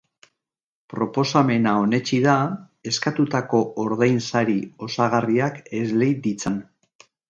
Proposamena 0.93 1.73
onetsi 1.83 2.19
da, 2.25 2.39
eskatutako 2.93 3.63
ordainsari 3.87 4.59
osagarriak 4.91 5.65
eslei 5.85 6.15
ditzan. 6.29 6.63